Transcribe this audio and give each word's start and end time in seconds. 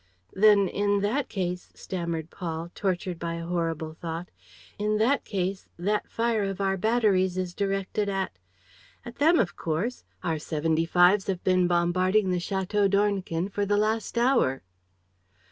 "Then, 0.33 0.67
in 0.67 1.01
that 1.01 1.29
case," 1.29 1.69
stammered 1.75 2.31
Paul, 2.31 2.71
tortured 2.73 3.19
by 3.19 3.35
a 3.35 3.45
horrible 3.45 3.93
thought, 3.93 4.31
"in 4.79 4.97
that 4.97 5.23
case, 5.25 5.67
that 5.77 6.09
fire 6.09 6.43
of 6.43 6.59
our 6.59 6.75
batteries 6.75 7.37
is 7.37 7.53
directed 7.53 8.09
at..." 8.09 8.39
"At 9.05 9.17
them, 9.17 9.37
of 9.37 9.55
course. 9.55 10.03
Our 10.23 10.39
seventy 10.39 10.85
fives 10.87 11.27
have 11.27 11.43
been 11.43 11.67
bombarding 11.67 12.31
the 12.31 12.37
Château 12.39 12.89
d'Ornequin 12.89 13.49
for 13.49 13.63
the 13.63 13.77
last 13.77 14.17
hour." 14.17 14.63